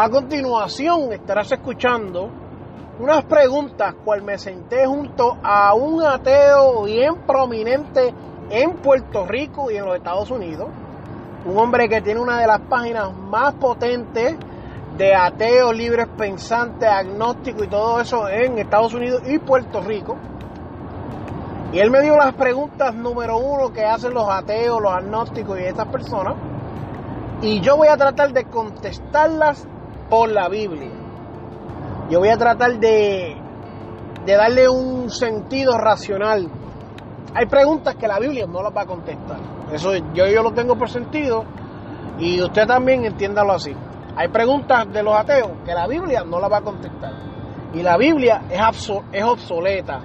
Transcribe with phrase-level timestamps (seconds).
[0.00, 2.30] A continuación estarás escuchando
[3.00, 8.14] unas preguntas cual me senté junto a un ateo bien prominente
[8.48, 10.68] en Puerto Rico y en los Estados Unidos.
[11.46, 14.36] Un hombre que tiene una de las páginas más potentes
[14.96, 20.16] de ateos, libres pensantes, agnósticos y todo eso en Estados Unidos y Puerto Rico.
[21.72, 25.64] Y él me dio las preguntas número uno que hacen los ateos, los agnósticos y
[25.64, 26.36] estas personas.
[27.42, 29.66] Y yo voy a tratar de contestarlas
[30.08, 30.90] por la Biblia.
[32.10, 33.36] Yo voy a tratar de,
[34.24, 36.48] de darle un sentido racional.
[37.34, 39.38] Hay preguntas que la Biblia no las va a contestar.
[39.72, 41.44] Eso yo, yo lo tengo por sentido
[42.18, 43.74] y usted también entiéndalo así.
[44.16, 47.12] Hay preguntas de los ateos que la Biblia no las va a contestar.
[47.74, 50.00] Y la Biblia es, es obsoleta.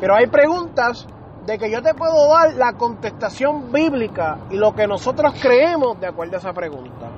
[0.00, 1.06] Pero hay preguntas
[1.44, 6.06] de que yo te puedo dar la contestación bíblica y lo que nosotros creemos de
[6.06, 7.08] acuerdo a esa pregunta.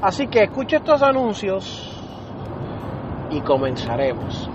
[0.00, 1.92] Así que escuche estos anuncios
[3.30, 4.48] y comenzaremos.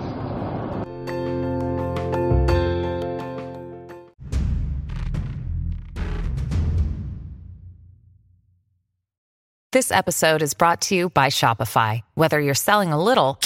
[9.70, 12.02] This episode is brought to you by Shopify.
[12.14, 13.38] Whether you're selling a little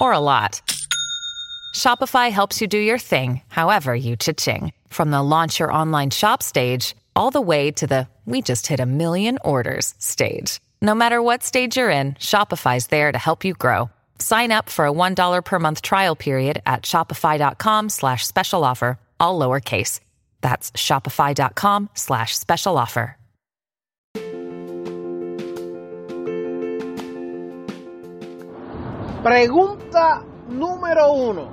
[0.00, 0.62] or a lot,
[1.74, 4.72] Shopify helps you do your thing, however you cha-ching.
[4.88, 8.80] From the launch your online shop stage, all the way to the we just hit
[8.80, 10.60] a million orders stage.
[10.82, 13.90] No matter what stage you're in, Shopify's there to help you grow.
[14.18, 19.38] Sign up for a $1 per month trial period at shopify.com slash special offer, all
[19.38, 20.00] lowercase.
[20.40, 23.16] That's shopify.com slash special offer.
[29.22, 31.50] Pregunta número uno.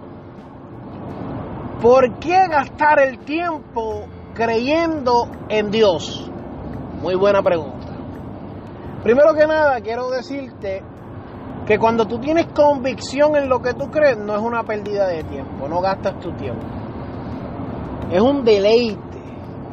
[1.82, 6.32] ¿Por qué gastar el tiempo creyendo en Dios?
[7.02, 7.87] Muy buena pregunta.
[9.08, 10.84] Primero que nada, quiero decirte
[11.66, 15.24] que cuando tú tienes convicción en lo que tú crees, no es una pérdida de
[15.24, 16.66] tiempo, no gastas tu tiempo.
[18.12, 19.22] Es un deleite,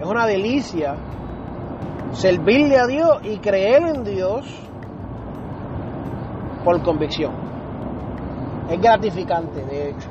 [0.00, 0.94] es una delicia
[2.12, 4.46] servirle a Dios y creer en Dios
[6.64, 7.32] por convicción.
[8.70, 10.08] Es gratificante, de hecho.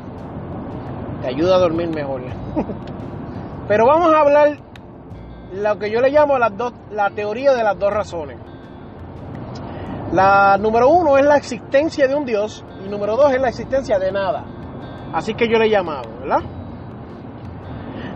[1.21, 2.23] Te ayuda a dormir mejor.
[3.69, 4.57] Pero vamos a hablar
[5.53, 8.52] lo que yo le llamo las dos, la teoría de las dos razones.
[10.13, 13.97] La número uno es la existencia de un Dios y número dos es la existencia
[13.97, 14.45] de nada.
[15.11, 16.43] Así que yo le he llamado, ¿verdad?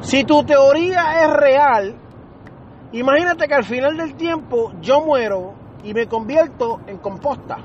[0.02, 1.96] Si tu teoría es real,
[2.92, 7.58] imagínate que al final del tiempo yo muero y me convierto en composta.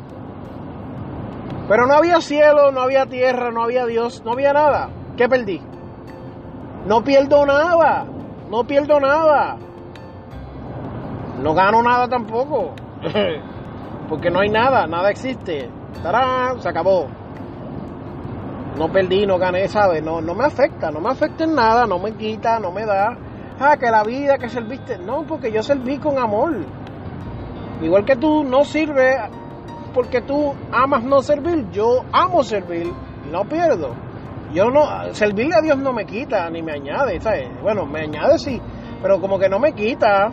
[1.69, 4.89] Pero no había cielo, no había tierra, no había Dios, no había nada.
[5.15, 5.61] ¿Qué perdí?
[6.87, 8.07] No pierdo nada,
[8.49, 9.59] no pierdo nada.
[11.39, 12.75] No gano nada tampoco.
[14.13, 15.71] porque no hay nada, nada existe.
[16.03, 16.61] ¡Tarán!
[16.61, 17.07] Se acabó.
[18.77, 20.03] No perdí, no gané, ¿sabes?
[20.05, 23.17] No, no me afecta, no me afecta en nada, no me quita, no me da.
[23.59, 24.99] Ah, que la vida que serviste.
[24.99, 26.57] No, porque yo serví con amor.
[27.81, 29.17] Igual que tú no sirves
[29.95, 32.93] porque tú amas no servir, yo amo servir
[33.27, 33.95] y no pierdo.
[34.53, 34.83] Yo no,
[35.15, 37.49] servirle a Dios no me quita ni me añade, ¿sabes?
[37.63, 38.61] Bueno, me añade sí,
[39.01, 40.31] pero como que no me quita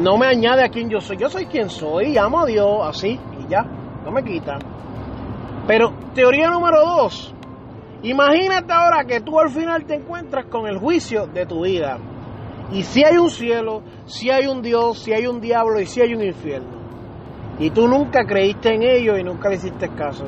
[0.00, 1.16] no me añade a quien yo soy.
[1.16, 3.62] Yo soy quien soy, amo a Dios, así, y ya,
[4.04, 4.58] no me quita.
[5.66, 7.34] Pero teoría número dos,
[8.02, 11.98] imagínate ahora que tú al final te encuentras con el juicio de tu vida.
[12.72, 16.00] Y si hay un cielo, si hay un Dios, si hay un diablo y si
[16.00, 16.76] hay un infierno.
[17.58, 20.24] Y tú nunca creíste en ello y nunca le hiciste caso.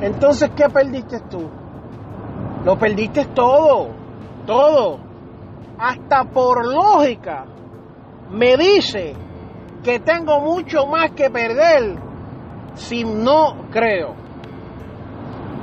[0.00, 1.50] Entonces, ¿qué perdiste tú?
[2.64, 3.88] Lo perdiste todo,
[4.46, 4.98] todo.
[5.78, 7.44] Hasta por lógica,
[8.30, 9.14] me dice
[9.82, 11.96] que tengo mucho más que perder
[12.74, 14.14] si no creo.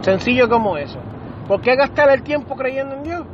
[0.02, 1.00] Sencillo como eso.
[1.48, 3.26] ¿Por qué gastar el tiempo creyendo en Dios?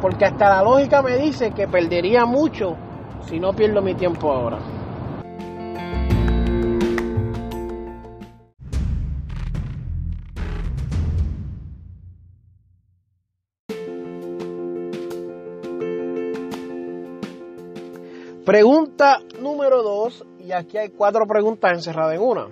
[0.00, 2.76] Porque hasta la lógica me dice que perdería mucho
[3.26, 4.58] si no pierdo mi tiempo ahora.
[18.44, 22.48] Pregunta número dos, y aquí hay cuatro preguntas encerradas en una.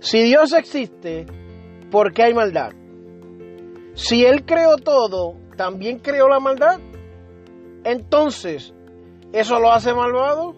[0.00, 1.26] Si Dios existe,
[1.90, 2.72] ¿por qué hay maldad?
[3.94, 6.80] Si Él creó todo, ¿también creó la maldad?
[7.84, 8.72] Entonces,
[9.32, 10.54] ¿eso lo hace malvado?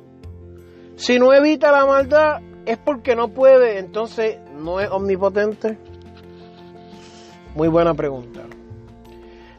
[0.94, 5.76] Si no evita la maldad, es porque no puede, entonces no es omnipotente.
[7.56, 8.42] Muy buena pregunta.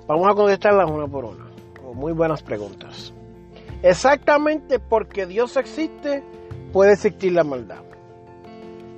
[0.08, 1.46] Vamos a contestarlas una por una.
[1.94, 3.15] Muy buenas preguntas.
[3.86, 6.24] Exactamente porque Dios existe,
[6.74, 7.84] puede existir la maldad.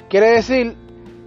[0.10, 0.78] Quiere decir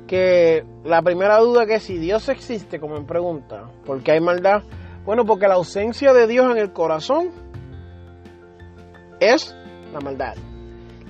[0.06, 4.20] que la primera duda que es si Dios existe, como en pregunta, ¿por qué hay
[4.20, 4.62] maldad?
[5.04, 7.32] Bueno, porque la ausencia de Dios en el corazón
[9.20, 9.54] es
[9.92, 10.36] la maldad.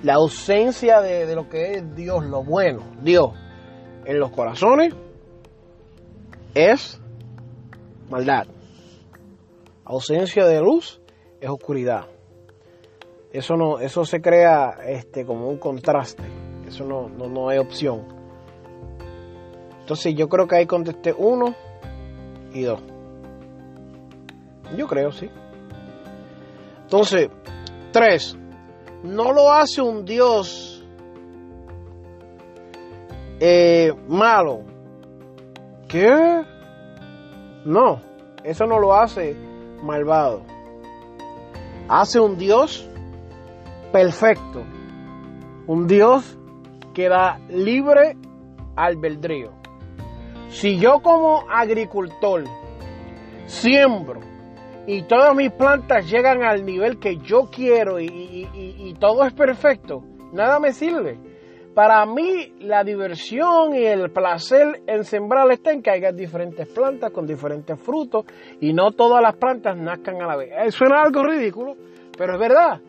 [0.03, 3.31] La ausencia de, de lo que es Dios, lo bueno, Dios,
[4.03, 4.93] en los corazones
[6.53, 6.99] es
[8.09, 8.45] maldad.
[9.85, 10.99] Ausencia de luz
[11.39, 12.07] es oscuridad.
[13.33, 16.23] Eso no, eso se crea este, como un contraste.
[16.67, 18.03] Eso no, no, no hay opción.
[19.79, 21.55] Entonces yo creo que ahí contesté uno
[22.53, 22.81] y dos.
[24.77, 25.29] Yo creo, sí.
[26.83, 27.29] Entonces,
[27.91, 28.37] tres.
[29.03, 30.85] No lo hace un Dios
[33.39, 34.61] eh, malo.
[35.87, 36.45] ¿Qué?
[37.65, 38.01] No,
[38.43, 39.35] eso no lo hace
[39.81, 40.41] malvado.
[41.89, 42.87] Hace un Dios
[43.91, 44.63] perfecto.
[45.67, 46.37] Un Dios
[46.93, 48.15] que da libre
[48.75, 49.51] albedrío.
[50.49, 52.43] Si yo como agricultor
[53.45, 54.19] siembro
[54.85, 60.03] y todas mis plantas llegan al nivel que yo quiero y, todo es perfecto,
[60.33, 61.17] nada me sirve.
[61.73, 67.11] Para mí la diversión y el placer en sembrar está en que haya diferentes plantas
[67.11, 68.25] con diferentes frutos
[68.59, 70.51] y no todas las plantas nazcan a la vez.
[70.51, 71.75] Eh, suena algo ridículo,
[72.17, 72.81] pero es verdad.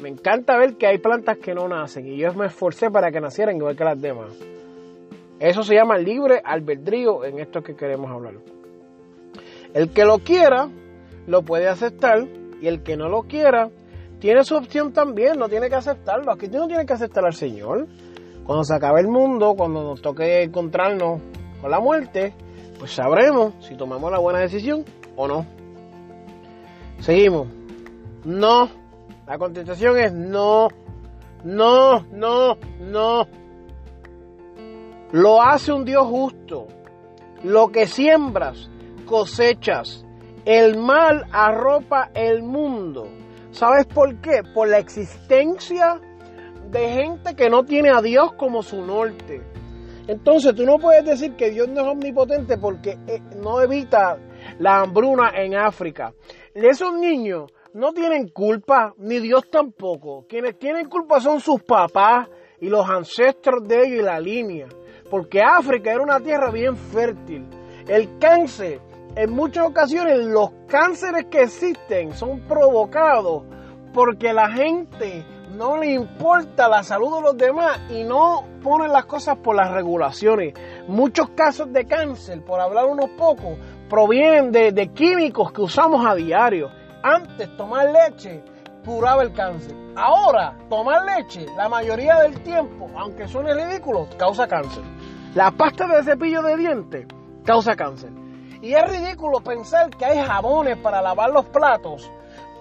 [0.00, 3.20] Me encanta ver que hay plantas que no nacen y yo me esforcé para que
[3.20, 4.32] nacieran igual que las demás.
[5.40, 8.34] Eso se llama libre albedrío en esto que queremos hablar.
[9.74, 10.68] El que lo quiera,
[11.26, 12.26] lo puede aceptar
[12.60, 13.70] y el que no lo quiera,
[14.20, 16.32] tiene su opción también, no tiene que aceptarlo.
[16.32, 17.86] Aquí tú no tienes que aceptar al Señor.
[18.44, 21.20] Cuando se acabe el mundo, cuando nos toque encontrarnos
[21.60, 22.34] con la muerte,
[22.78, 24.84] pues sabremos si tomamos la buena decisión
[25.16, 25.46] o no.
[27.00, 27.48] Seguimos.
[28.24, 28.68] No
[29.28, 30.68] la contestación es no,
[31.44, 33.28] no, no, no.
[35.12, 36.66] Lo hace un Dios justo.
[37.44, 38.70] Lo que siembras,
[39.04, 40.06] cosechas.
[40.46, 43.06] El mal arropa el mundo.
[43.50, 44.40] ¿Sabes por qué?
[44.54, 46.00] Por la existencia
[46.70, 49.42] de gente que no tiene a Dios como su norte.
[50.06, 54.16] Entonces tú no puedes decir que Dios no es omnipotente porque eh, no evita
[54.58, 56.14] la hambruna en África.
[56.54, 60.26] Esos niños no tienen culpa, ni Dios tampoco.
[60.28, 62.28] Quienes tienen culpa son sus papás
[62.60, 64.66] y los ancestros de ellos y la línea.
[65.08, 67.46] Porque África era una tierra bien fértil.
[67.86, 68.80] El cáncer,
[69.14, 73.44] en muchas ocasiones los cánceres que existen son provocados
[73.94, 75.24] porque la gente
[75.56, 79.70] no le importa la salud de los demás y no pone las cosas por las
[79.70, 80.52] regulaciones.
[80.88, 83.56] Muchos casos de cáncer, por hablar unos pocos,
[83.88, 86.70] provienen de, de químicos que usamos a diario.
[87.02, 88.42] Antes tomar leche
[88.84, 89.74] curaba el cáncer.
[89.96, 94.82] Ahora, tomar leche, la mayoría del tiempo, aunque suene ridículo, causa cáncer.
[95.34, 97.06] La pasta de cepillo de dientes
[97.44, 98.10] causa cáncer.
[98.62, 102.10] Y es ridículo pensar que hay jabones para lavar los platos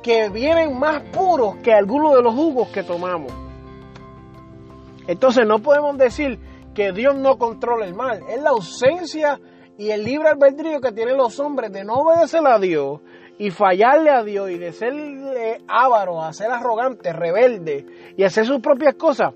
[0.04, 3.32] que vienen más puros que algunos de los jugos que tomamos.
[5.08, 6.40] Entonces no podemos decir
[6.76, 8.22] que Dios no controla el mal.
[8.30, 9.40] Es la ausencia
[9.78, 13.00] y el libre albedrío que tienen los hombres de no obedecer a Dios
[13.38, 14.94] y fallarle a Dios y de ser
[15.68, 19.34] avaro, a ser arrogante, rebelde y hacer sus propias cosas,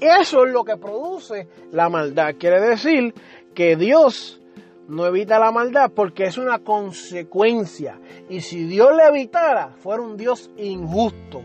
[0.00, 2.34] eso es lo que produce la maldad.
[2.38, 3.14] Quiere decir
[3.54, 4.40] que Dios
[4.88, 7.98] no evita la maldad porque es una consecuencia.
[8.28, 11.42] Y si Dios le evitara, fuera un Dios injusto,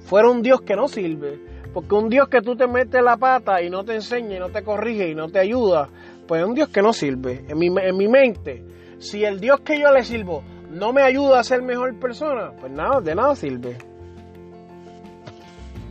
[0.00, 1.38] fuera un Dios que no sirve.
[1.72, 4.50] Porque un Dios que tú te metes la pata y no te enseña y no
[4.50, 5.88] te corrige y no te ayuda,
[6.26, 7.44] pues es un Dios que no sirve.
[7.48, 8.64] En mi, en mi mente,
[8.98, 10.42] si el Dios que yo le sirvo
[10.74, 13.78] no me ayuda a ser mejor persona, pues nada, de nada sirve.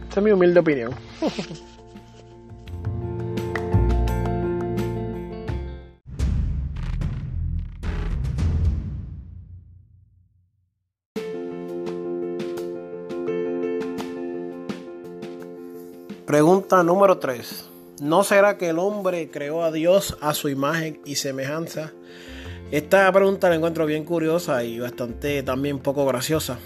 [0.09, 0.93] Esa es mi humilde opinión.
[16.25, 17.69] Pregunta número 3.
[18.01, 21.93] ¿No será que el hombre creó a Dios a su imagen y semejanza?
[22.73, 26.57] Esta pregunta la encuentro bien curiosa y bastante también poco graciosa.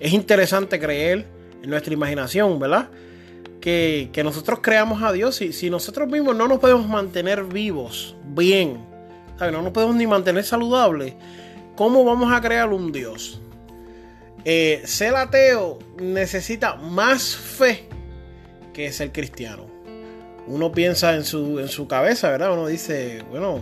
[0.00, 1.24] es interesante creer
[1.62, 2.88] en nuestra imaginación, ¿verdad?
[3.60, 8.84] Que, nosotros creamos a Dios y si nosotros mismos no nos podemos mantener vivos, bien,
[9.38, 11.14] no nos podemos ni mantener saludables,
[11.76, 13.40] ¿cómo vamos a crear un Dios?
[14.44, 17.88] Eh, ser ateo necesita más fe
[18.74, 19.66] que ser cristiano.
[20.48, 22.52] Uno piensa en su, en su cabeza, ¿verdad?
[22.52, 23.60] Uno dice, bueno,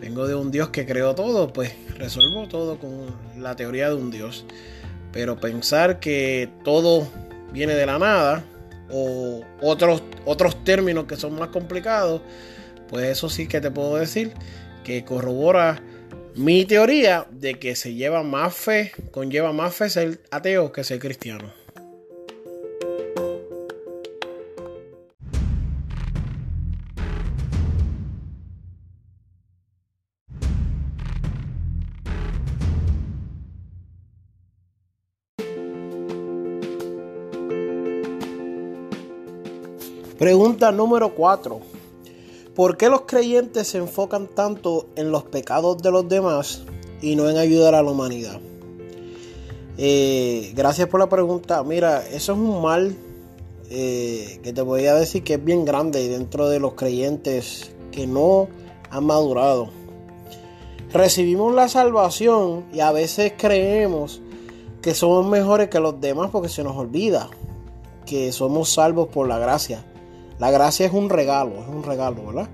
[0.00, 3.06] vengo de un Dios que creó todo, pues resuelvo todo con
[3.38, 4.44] la teoría de un Dios.
[5.12, 7.08] Pero pensar que todo
[7.52, 8.44] viene de la nada
[8.90, 12.20] o otros, otros términos que son más complicados,
[12.88, 14.32] pues eso sí que te puedo decir
[14.84, 15.82] que corrobora
[16.36, 20.98] mi teoría de que se lleva más fe, conlleva más fe ser ateo que ser
[20.98, 21.65] cristiano.
[40.72, 41.60] Número 4.
[42.54, 46.62] ¿Por qué los creyentes se enfocan tanto en los pecados de los demás
[47.02, 48.40] y no en ayudar a la humanidad?
[49.78, 51.62] Eh, gracias por la pregunta.
[51.62, 52.96] Mira, eso es un mal
[53.68, 58.06] eh, que te voy a decir que es bien grande dentro de los creyentes que
[58.06, 58.48] no
[58.90, 59.68] han madurado.
[60.92, 64.22] Recibimos la salvación y a veces creemos
[64.80, 67.28] que somos mejores que los demás porque se nos olvida
[68.06, 69.84] que somos salvos por la gracia.
[70.38, 72.48] La gracia es un regalo, es un regalo, ¿verdad?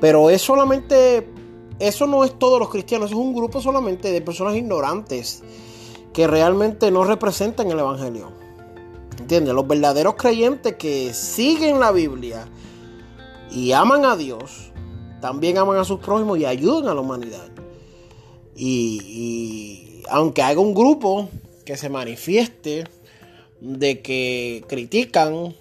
[0.00, 1.28] Pero es solamente,
[1.78, 5.42] eso no es todos los cristianos, es un grupo solamente de personas ignorantes
[6.12, 8.32] que realmente no representan el Evangelio.
[9.18, 9.54] ¿Entiendes?
[9.54, 12.48] Los verdaderos creyentes que siguen la Biblia
[13.50, 14.72] y aman a Dios,
[15.20, 17.48] también aman a sus prójimos y ayudan a la humanidad.
[18.56, 21.28] Y aunque haya un grupo
[21.64, 22.84] que se manifieste
[23.60, 25.54] de que critican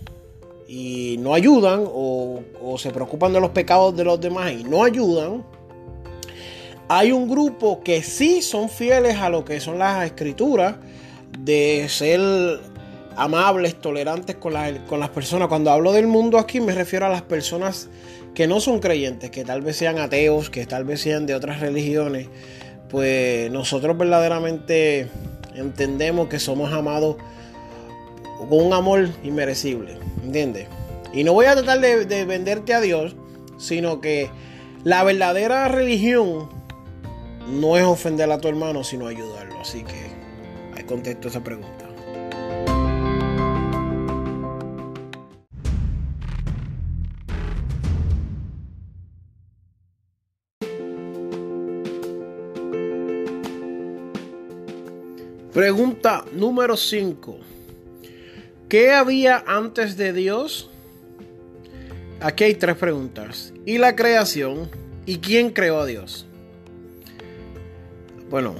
[0.73, 2.41] y no ayudan o,
[2.77, 5.43] se preocupan de los pecados de los demás y no ayudan,
[6.87, 10.75] hay un grupo que sí son fieles a lo que son las escrituras,
[11.37, 12.21] de ser
[13.17, 14.53] amables, tolerantes con,
[14.87, 15.49] con las personas.
[15.49, 17.89] Cuando hablo del mundo aquí me refiero a las personas
[18.33, 21.59] que no son creyentes, que tal vez sean ateos, que tal vez sean de otras
[21.59, 22.29] religiones.
[22.89, 25.09] Pues nosotros verdaderamente
[25.53, 27.17] entendemos que somos amados
[28.49, 29.97] con un amor inmerecible.
[30.23, 30.67] ¿Entiendes?
[31.13, 33.15] Y no voy a tratar de, venderte a Dios,
[33.57, 34.29] sino que
[34.83, 36.49] la verdadera religión
[37.47, 39.59] no es ofender a tu hermano, sino ayudarlo.
[39.59, 40.11] Así que
[40.75, 41.87] ahí contesto esa pregunta.
[55.53, 57.60] Pregunta número 5.
[58.71, 60.69] ¿Qué había antes de Dios?
[62.21, 63.51] Aquí hay tres preguntas.
[63.65, 64.69] ¿Y la creación?
[65.05, 66.25] ¿Y quién creó a Dios?
[68.29, 68.55] Bueno,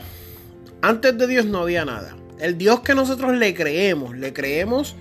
[0.82, 2.18] antes de Dios no había nada.
[2.42, 4.98] El Dios que nosotros le creemos, le creemos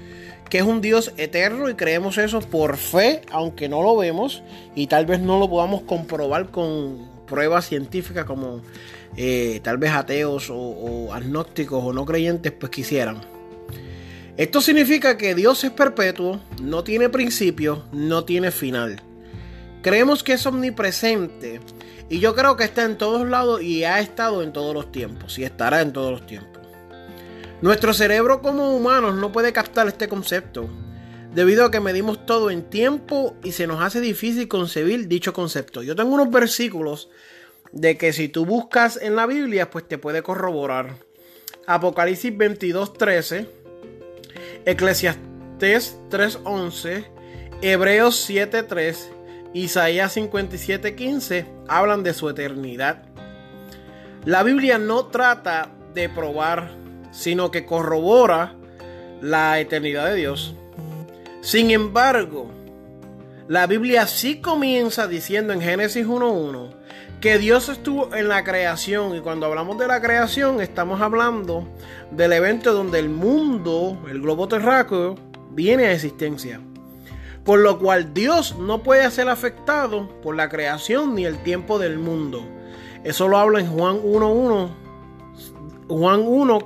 [0.48, 4.44] que es un Dios eterno y creemos eso por fe, aunque no lo vemos
[4.76, 8.62] y tal vez no lo podamos comprobar con pruebas científicas como
[9.16, 13.39] eh, tal vez ateos o, o agnósticos o no creyentes pues quisieran.
[14.40, 19.02] Esto significa que Dios es perpetuo, no tiene principio, no tiene final.
[19.82, 21.60] Creemos que es omnipresente
[22.08, 25.38] y yo creo que está en todos lados y ha estado en todos los tiempos
[25.38, 26.62] y estará en todos los tiempos.
[27.60, 30.70] Nuestro cerebro como humanos no puede captar este concepto,
[31.34, 35.82] debido a que medimos todo en tiempo y se nos hace difícil concebir dicho concepto.
[35.82, 37.10] Yo tengo unos versículos
[37.72, 40.96] de que si tú buscas en la Biblia, pues te puede corroborar.
[41.66, 43.59] Apocalipsis 22:13
[44.64, 47.04] Eclesiastés 3.11,
[47.62, 48.96] Hebreos 7.3,
[49.54, 53.04] Isaías 57.15 hablan de su eternidad.
[54.24, 56.70] La Biblia no trata de probar,
[57.10, 58.54] sino que corrobora
[59.20, 60.54] la eternidad de Dios.
[61.40, 62.50] Sin embargo,
[63.48, 66.74] la Biblia sí comienza diciendo en Génesis 1.1
[67.20, 71.68] que Dios estuvo en la creación y cuando hablamos de la creación estamos hablando
[72.10, 75.16] del evento donde el mundo, el globo terráqueo,
[75.50, 76.60] viene a existencia.
[77.44, 81.98] Por lo cual Dios no puede ser afectado por la creación ni el tiempo del
[81.98, 82.42] mundo.
[83.04, 84.70] Eso lo habla en Juan 1.1,
[85.88, 86.58] Juan 1,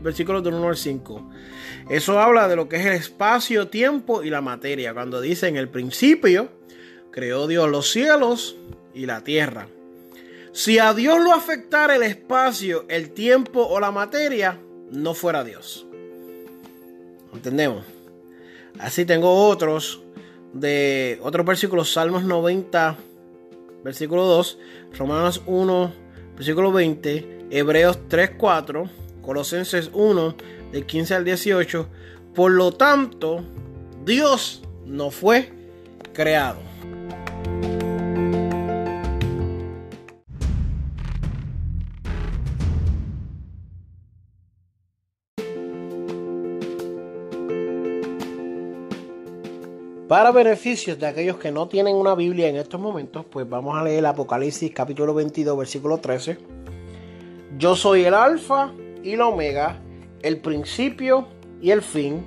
[0.00, 1.30] versículos del 1 al 5.
[1.90, 4.94] Eso habla de lo que es el espacio, tiempo y la materia.
[4.94, 6.50] Cuando dice en el principio,
[7.10, 8.56] creó Dios los cielos
[8.94, 9.66] y la tierra.
[10.60, 15.86] Si a Dios lo afectara el espacio, el tiempo o la materia, no fuera Dios.
[17.32, 17.86] ¿Entendemos?
[18.78, 20.02] Así tengo otros
[20.52, 22.94] de otros versículos, Salmos 90,
[23.82, 24.58] versículo 2,
[24.98, 25.94] Romanos 1,
[26.36, 28.90] versículo 20, Hebreos 3, 4,
[29.22, 30.36] Colosenses 1,
[30.72, 31.88] de 15 al 18.
[32.34, 33.42] Por lo tanto,
[34.04, 35.54] Dios no fue
[36.12, 36.69] creado.
[50.10, 53.84] Para beneficios de aquellos que no tienen una Biblia en estos momentos, pues vamos a
[53.84, 56.36] leer Apocalipsis capítulo 22, versículo 13.
[57.56, 58.72] Yo soy el alfa
[59.04, 59.80] y la omega,
[60.22, 61.28] el principio
[61.62, 62.26] y el fin,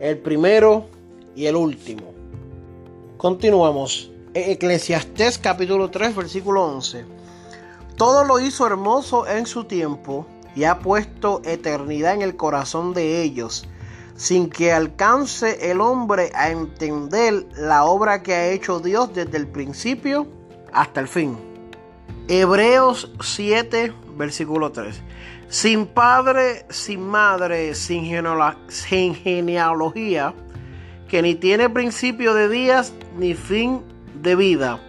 [0.00, 0.88] el primero
[1.36, 2.12] y el último.
[3.16, 4.10] Continuamos.
[4.34, 7.04] Eclesiastés capítulo 3, versículo 11.
[7.94, 13.22] Todo lo hizo hermoso en su tiempo y ha puesto eternidad en el corazón de
[13.22, 13.68] ellos
[14.16, 19.46] sin que alcance el hombre a entender la obra que ha hecho Dios desde el
[19.46, 20.26] principio
[20.72, 21.38] hasta el fin.
[22.28, 25.02] Hebreos 7, versículo 3.
[25.48, 28.04] Sin padre, sin madre, sin,
[29.14, 30.34] genealogía,
[31.08, 33.82] que ni tiene principio de días ni fin
[34.14, 34.80] de vida,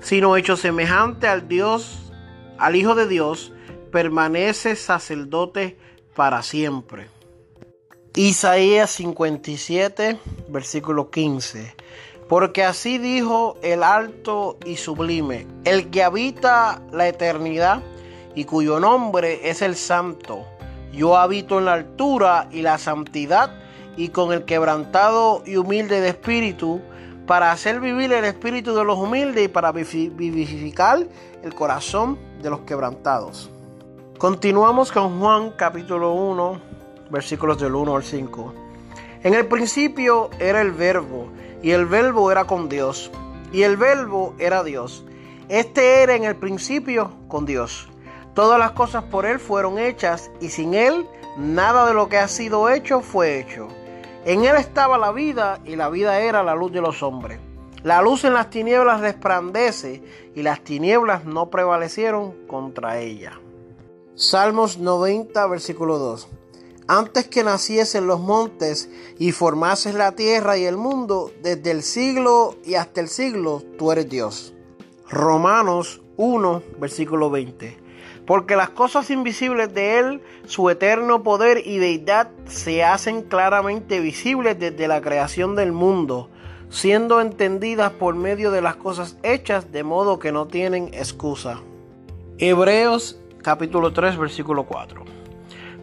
[0.00, 2.12] sino hecho semejante al Dios,
[2.58, 3.52] al Hijo de Dios,
[3.92, 5.78] permanece sacerdote
[6.16, 7.17] para siempre.
[8.18, 11.76] Isaías 57, versículo 15.
[12.28, 17.80] Porque así dijo el alto y sublime, el que habita la eternidad
[18.34, 20.44] y cuyo nombre es el santo.
[20.92, 23.52] Yo habito en la altura y la santidad
[23.96, 26.80] y con el quebrantado y humilde de espíritu,
[27.24, 31.06] para hacer vivir el espíritu de los humildes y para vivificar
[31.44, 33.48] el corazón de los quebrantados.
[34.18, 36.77] Continuamos con Juan capítulo 1,
[37.10, 38.54] versículos del 1 al 5.
[39.22, 41.28] En el principio era el verbo,
[41.62, 43.10] y el verbo era con Dios,
[43.52, 45.04] y el verbo era Dios.
[45.48, 47.88] Este era en el principio con Dios.
[48.34, 52.28] Todas las cosas por Él fueron hechas, y sin Él nada de lo que ha
[52.28, 53.68] sido hecho fue hecho.
[54.24, 57.40] En Él estaba la vida, y la vida era la luz de los hombres.
[57.82, 60.02] La luz en las tinieblas resplandece,
[60.34, 63.40] y las tinieblas no prevalecieron contra ella.
[64.14, 66.28] Salmos 90, versículo 2
[66.88, 72.56] antes que naciesen los montes y formases la tierra y el mundo, desde el siglo
[72.64, 74.54] y hasta el siglo, tú eres Dios.
[75.10, 77.76] Romanos 1, versículo 20.
[78.26, 84.58] Porque las cosas invisibles de Él, su eterno poder y deidad, se hacen claramente visibles
[84.58, 86.30] desde la creación del mundo,
[86.70, 91.60] siendo entendidas por medio de las cosas hechas, de modo que no tienen excusa.
[92.38, 95.17] Hebreos capítulo 3, versículo 4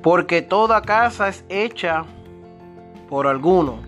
[0.05, 2.05] porque toda casa es hecha
[3.09, 3.79] por alguno,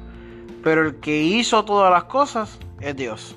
[0.63, 3.36] pero el que hizo todas las cosas es Dios.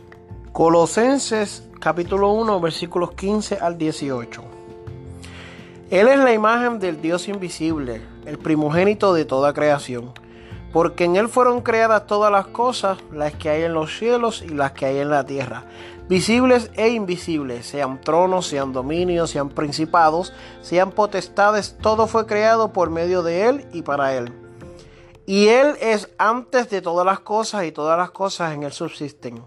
[0.52, 4.42] Colosenses capítulo 1 versículos 15 al 18.
[5.90, 10.12] Él es la imagen del Dios invisible, el primogénito de toda creación,
[10.72, 14.48] porque en Él fueron creadas todas las cosas, las que hay en los cielos y
[14.48, 15.64] las que hay en la tierra,
[16.10, 22.90] visibles e invisibles, sean tronos, sean dominios, sean principados, sean potestades, todo fue creado por
[22.90, 24.32] medio de Él y para Él.
[25.24, 29.44] Y Él es antes de todas las cosas y todas las cosas en Él subsisten.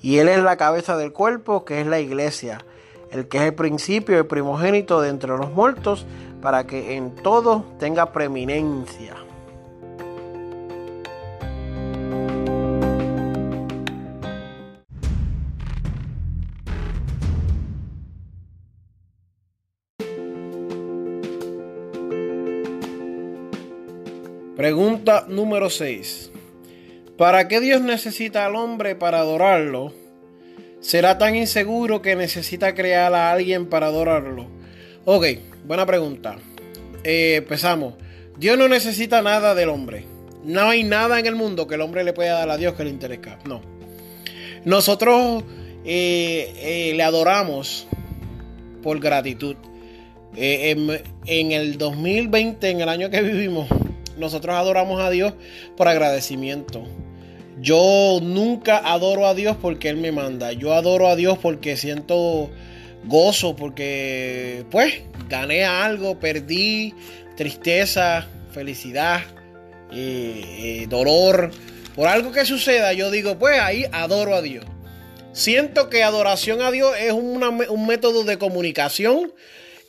[0.00, 2.64] Y Él es la cabeza del cuerpo, que es la iglesia,
[3.10, 6.06] el que es el principio, el primogénito de entre los muertos,
[6.40, 9.16] para que en todo tenga preeminencia.
[25.28, 26.30] Número 6.
[27.16, 29.94] ¿Para qué Dios necesita al hombre para adorarlo?
[30.80, 34.46] ¿Será tan inseguro que necesita crear a alguien para adorarlo?
[35.06, 35.24] Ok,
[35.64, 36.36] buena pregunta.
[37.04, 37.94] Eh, empezamos.
[38.36, 40.04] Dios no necesita nada del hombre.
[40.44, 42.84] No hay nada en el mundo que el hombre le pueda dar a Dios que
[42.84, 43.22] le interese.
[43.46, 43.62] No.
[44.66, 45.42] Nosotros
[45.86, 47.88] eh, eh, le adoramos
[48.82, 49.56] por gratitud.
[50.36, 53.68] en, en el 2020, en el año que vivimos,
[54.18, 55.34] nosotros adoramos a Dios
[55.76, 56.84] por agradecimiento.
[57.60, 60.52] Yo nunca adoro a Dios porque Él me manda.
[60.52, 62.50] Yo adoro a Dios porque siento
[63.04, 66.94] gozo, porque pues gané algo, perdí
[67.36, 69.22] tristeza, felicidad,
[69.92, 71.50] eh, eh, dolor.
[71.94, 74.64] Por algo que suceda, yo digo, pues ahí adoro a Dios.
[75.32, 79.32] Siento que adoración a Dios es un método de comunicación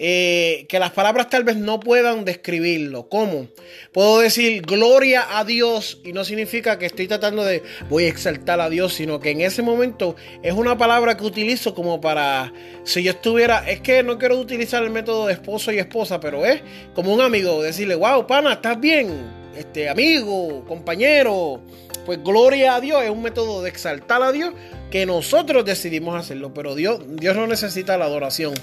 [0.01, 3.09] eh, que las palabras tal vez no puedan describirlo.
[3.09, 3.47] ¿Cómo?
[3.91, 8.61] Puedo decir gloria a Dios y no significa que estoy tratando de voy a exaltar
[8.61, 12.53] a Dios, sino que en ese momento es una palabra que utilizo como para,
[12.85, 16.45] si yo estuviera, es que no quiero utilizar el método de esposo y esposa, pero
[16.45, 16.61] es
[16.95, 19.37] como un amigo, decirle, wow, pana, ¿estás bien?
[19.53, 21.61] Este amigo, compañero,
[22.05, 24.53] pues gloria a Dios es un método de exaltar a Dios
[24.91, 28.53] que nosotros decidimos hacerlo, pero Dios, Dios no necesita la adoración.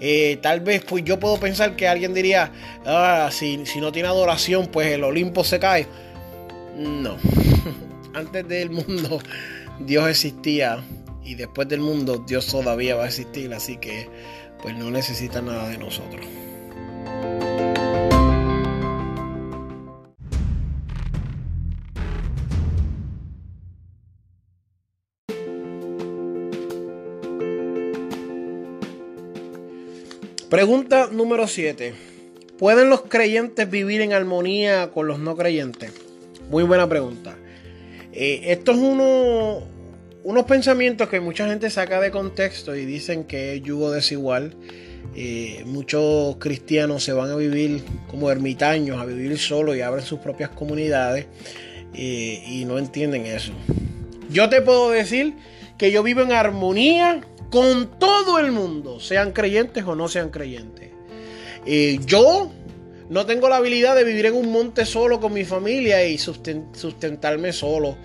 [0.00, 2.52] Eh, tal vez pues yo puedo pensar que alguien diría,
[2.84, 5.86] ah, si, si no tiene adoración, pues el Olimpo se cae.
[6.76, 7.16] No,
[8.14, 9.20] antes del mundo
[9.80, 10.84] Dios existía
[11.24, 14.08] y después del mundo Dios todavía va a existir, así que
[14.62, 16.26] pues no necesita nada de nosotros.
[30.50, 31.92] Pregunta número 7.
[32.56, 35.90] ¿Pueden los creyentes vivir en armonía con los no creyentes?
[36.48, 37.36] Muy buena pregunta.
[38.12, 39.64] Eh, esto es uno,
[40.22, 44.54] unos pensamientos que mucha gente saca de contexto y dicen que es yugo desigual.
[45.16, 50.20] Eh, muchos cristianos se van a vivir como ermitaños, a vivir solos y abren sus
[50.20, 51.26] propias comunidades
[51.92, 53.52] eh, y no entienden eso.
[54.30, 55.34] Yo te puedo decir
[55.76, 60.90] que yo vivo en armonía con todo el mundo, sean creyentes o no sean creyentes.
[61.64, 62.50] Eh, yo
[63.08, 67.52] no tengo la habilidad de vivir en un monte solo con mi familia y sustentarme
[67.52, 67.96] solo.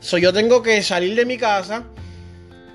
[0.00, 1.84] So, yo tengo que salir de mi casa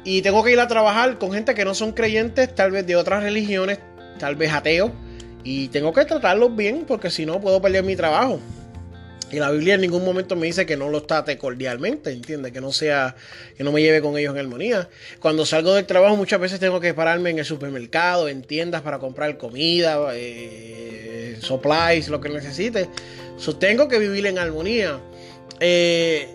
[0.03, 2.95] y tengo que ir a trabajar con gente que no son creyentes, tal vez de
[2.95, 3.79] otras religiones,
[4.19, 4.91] tal vez ateos.
[5.43, 8.39] Y tengo que tratarlos bien porque si no puedo perder mi trabajo.
[9.35, 12.53] Y la Biblia en ningún momento me dice que no los trate cordialmente, ¿entiendes?
[12.53, 13.17] Que no sea,
[13.57, 14.87] que no me lleve con ellos en armonía.
[15.19, 18.97] Cuando salgo del trabajo muchas veces tengo que pararme en el supermercado, en tiendas para
[18.97, 22.87] comprar comida, eh, supplies, lo que necesite.
[23.37, 25.01] So, tengo que vivir en armonía.
[25.59, 26.29] Eh,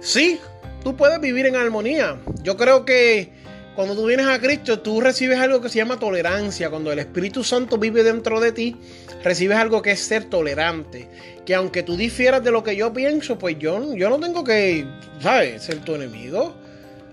[0.00, 0.40] sí,
[0.82, 2.16] tú puedes vivir en armonía.
[2.42, 3.32] Yo creo que
[3.76, 6.70] cuando tú vienes a Cristo, tú recibes algo que se llama tolerancia.
[6.70, 8.74] Cuando el Espíritu Santo vive dentro de ti,
[9.22, 11.10] recibes algo que es ser tolerante.
[11.44, 14.86] Que aunque tú difieras de lo que yo pienso, pues yo, yo no tengo que,
[15.20, 16.54] ¿sabes?, ser tu enemigo.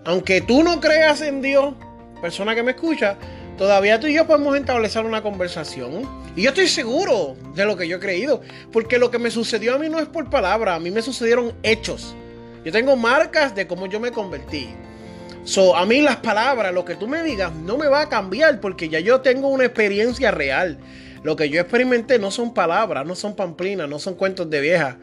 [0.06, 1.76] Aunque tú no creas en Dios,
[2.22, 3.18] persona que me escucha,
[3.58, 6.24] todavía tú y yo podemos establecer una conversación.
[6.34, 8.40] Y yo estoy seguro de lo que yo he creído.
[8.72, 11.52] Porque lo que me sucedió a mí no es por palabra, a mí me sucedieron
[11.62, 12.16] hechos.
[12.64, 14.70] Yo tengo marcas de cómo yo me convertí.
[15.46, 18.62] So, a mí las palabras, lo que tú me digas, no me va a cambiar
[18.62, 20.78] porque ya yo tengo una experiencia real.
[21.22, 24.98] Lo que yo experimenté no son palabras, no son pamplinas, no son cuentos de vieja.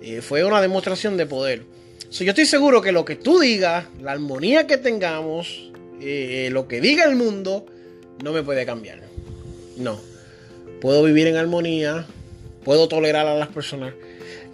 [0.00, 1.64] Eh, fue una demostración de poder.
[2.10, 6.68] So, yo estoy seguro que lo que tú digas, la armonía que tengamos, eh, lo
[6.68, 7.66] que diga el mundo,
[8.22, 9.00] no me puede cambiar.
[9.76, 9.98] No.
[10.80, 12.06] Puedo vivir en armonía,
[12.64, 13.94] puedo tolerar a las personas,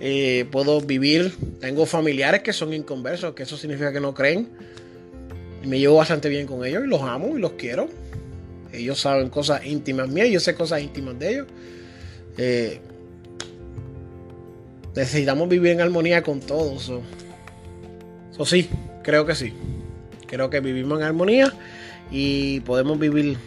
[0.00, 1.34] eh, puedo vivir.
[1.60, 4.48] Tengo familiares que son inconversos, que eso significa que no creen
[5.64, 7.88] me llevo bastante bien con ellos y los amo y los quiero.
[8.72, 11.46] Ellos saben cosas íntimas mías, yo sé cosas íntimas de ellos.
[12.36, 12.80] Eh,
[14.94, 16.92] necesitamos vivir en armonía con todos.
[18.32, 18.68] Eso sí,
[19.02, 19.52] creo que sí.
[20.26, 21.52] Creo que vivimos en armonía
[22.10, 23.38] y podemos vivir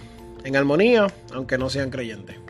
[0.43, 2.40] en armonía aunque no sean creyentes.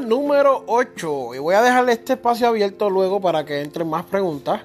[0.00, 1.34] Número 8.
[1.34, 4.62] Y voy a dejarle este espacio abierto luego para que entren más preguntas.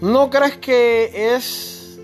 [0.00, 1.98] ¿No crees que es...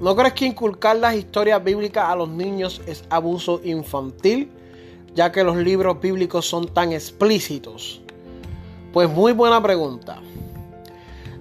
[0.00, 4.50] ¿No crees que inculcar las historias bíblicas a los niños es abuso infantil?
[5.14, 8.02] Ya que los libros bíblicos son tan explícitos.
[8.92, 10.20] Pues muy buena pregunta.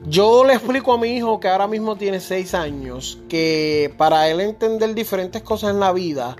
[0.05, 4.41] Yo le explico a mi hijo que ahora mismo tiene 6 años que para él
[4.41, 6.35] entender diferentes cosas en la vida,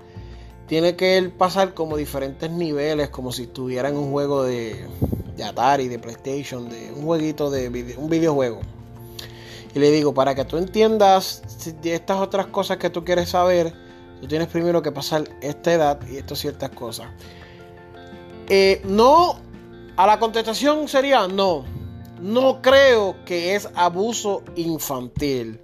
[0.74, 4.88] tiene que pasar como diferentes niveles, como si estuviera en un juego de,
[5.38, 8.60] de Atari, de PlayStation, de un jueguito de un videojuego.
[9.76, 11.44] Y le digo, para que tú entiendas
[11.84, 13.72] estas otras cosas que tú quieres saber,
[14.20, 17.06] tú tienes primero que pasar esta edad y estas ciertas cosas.
[18.50, 19.36] Eh, no,
[19.96, 21.66] a la contestación sería no.
[22.20, 25.60] No creo que es abuso infantil.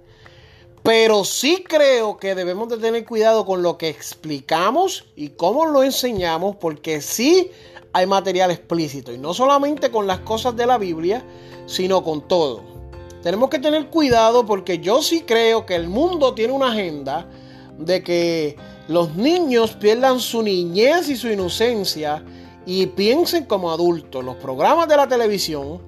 [0.82, 5.82] Pero sí creo que debemos de tener cuidado con lo que explicamos y cómo lo
[5.82, 7.50] enseñamos, porque sí
[7.92, 11.24] hay material explícito, y no solamente con las cosas de la Biblia,
[11.66, 12.62] sino con todo.
[13.22, 17.28] Tenemos que tener cuidado porque yo sí creo que el mundo tiene una agenda
[17.78, 18.56] de que
[18.88, 22.24] los niños pierdan su niñez y su inocencia
[22.64, 24.24] y piensen como adultos.
[24.24, 25.82] Los programas de la televisión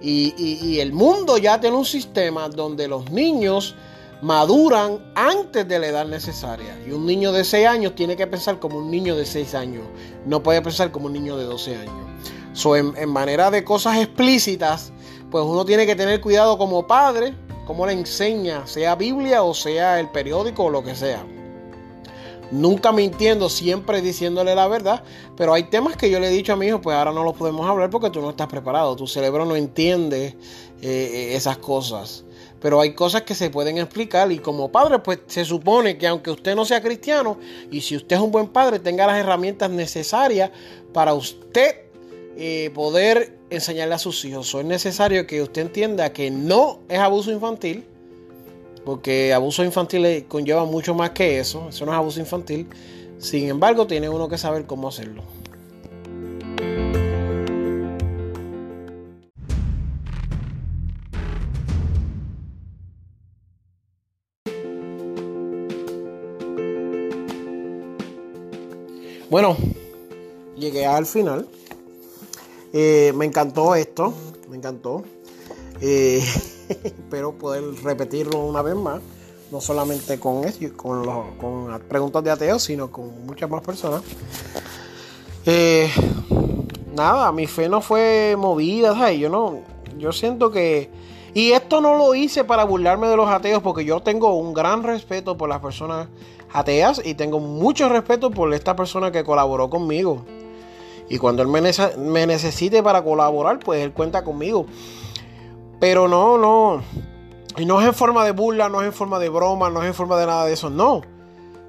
[0.00, 3.74] y, y el mundo ya tiene un sistema donde los niños
[4.20, 6.78] maduran antes de la edad necesaria.
[6.86, 9.84] Y un niño de 6 años tiene que pensar como un niño de 6 años.
[10.26, 12.08] No puede pensar como un niño de 12 años.
[12.52, 14.92] So, en, manera de cosas explícitas,
[15.30, 17.34] pues uno tiene que tener cuidado como padre,
[17.66, 21.24] como le enseña, sea Biblia o sea el periódico o lo que sea.
[22.50, 25.04] Nunca mintiendo, siempre diciéndole la verdad,
[25.36, 27.34] pero hay temas que yo le he dicho a mi hijo, pues ahora no los
[27.34, 30.36] podemos hablar porque tú no estás preparado, tu cerebro no entiende
[30.80, 32.24] eh, esas cosas
[32.60, 36.30] pero hay cosas que se pueden explicar y como padre pues se supone que aunque
[36.30, 37.38] usted no sea cristiano
[37.70, 40.50] y si usted es un buen padre tenga las herramientas necesarias
[40.92, 41.88] para usted
[42.36, 44.54] eh, poder enseñarle a sus hijos.
[44.54, 47.84] es necesario que usted entienda que no es abuso infantil,
[48.84, 52.68] porque abuso infantil conlleva mucho más que eso, eso no es abuso infantil.
[53.18, 55.24] Sin embargo, tiene uno que saber cómo hacerlo.
[69.30, 69.56] Bueno,
[70.56, 71.46] llegué al final.
[72.72, 74.14] Eh, me encantó esto,
[74.48, 75.02] me encantó.
[75.82, 76.24] Eh,
[76.68, 79.02] espero poder repetirlo una vez más,
[79.50, 80.44] no solamente con,
[80.76, 84.02] con, con las preguntas de ateos, sino con muchas más personas.
[85.44, 85.90] Eh,
[86.94, 89.18] nada, mi fe no fue movida, ¿sabes?
[89.18, 89.60] Yo no,
[89.98, 90.90] yo siento que
[91.34, 94.82] y esto no lo hice para burlarme de los ateos, porque yo tengo un gran
[94.82, 96.08] respeto por las personas
[96.52, 100.24] ateas y tengo mucho respeto por esta persona que colaboró conmigo.
[101.08, 104.66] Y cuando él me, necesite para colaborar, pues él cuenta conmigo.
[105.80, 106.82] Pero no, no.
[107.56, 109.88] Y no es en forma de burla, no es en forma de broma, no es
[109.88, 110.68] en forma de nada de eso.
[110.68, 111.00] No.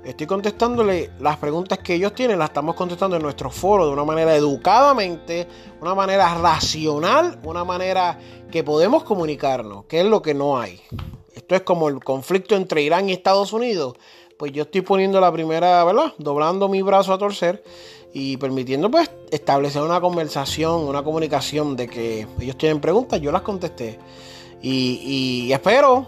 [0.03, 4.05] Estoy contestándole las preguntas que ellos tienen, las estamos contestando en nuestro foro de una
[4.05, 5.47] manera educadamente,
[5.81, 8.17] una manera racional, una manera
[8.49, 10.81] que podemos comunicarnos, que es lo que no hay.
[11.33, 13.95] Esto es como el conflicto entre Irán y Estados Unidos.
[14.39, 16.13] Pues yo estoy poniendo la primera, ¿verdad?
[16.17, 17.62] Doblando mi brazo a torcer
[18.13, 23.41] y permitiendo pues establecer una conversación, una comunicación de que ellos tienen preguntas, yo las
[23.41, 23.99] contesté.
[24.62, 26.08] Y, espero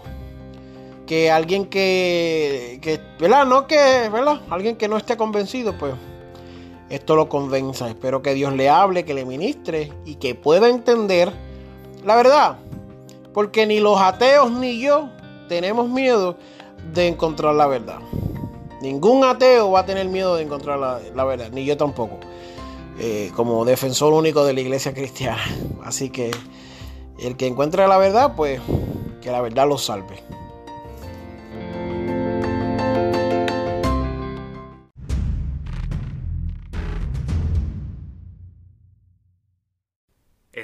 [1.06, 3.44] que alguien que, que, ¿verdad?
[3.44, 4.40] No que, ¿verdad?
[4.48, 5.92] Alguien que no esté convencido, pues
[6.88, 7.86] esto lo convenza.
[7.86, 11.30] Espero que Dios le hable, que le ministre y que pueda entender
[12.02, 12.56] la verdad.
[13.34, 15.10] Porque ni los ateos ni yo
[15.50, 16.38] tenemos miedo
[16.94, 17.98] de encontrar la verdad.
[18.82, 22.18] Ningún ateo va a tener miedo de encontrar la, verdad, ni yo tampoco.
[22.98, 25.40] Eh, como defensor único de la iglesia cristiana.
[25.84, 26.32] Así que
[27.20, 28.60] el que encuentre la verdad, pues
[29.20, 30.20] que la verdad lo salve.